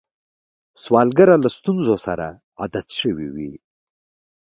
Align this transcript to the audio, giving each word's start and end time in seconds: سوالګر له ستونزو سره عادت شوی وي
سوالګر 0.83 1.29
له 1.43 1.49
ستونزو 1.57 1.95
سره 2.05 2.27
عادت 2.59 2.87
شوی 2.99 3.27
وي 3.35 3.51